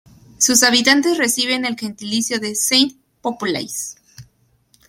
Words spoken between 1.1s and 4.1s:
reciben el gentilicio de "Saint-Papoulais".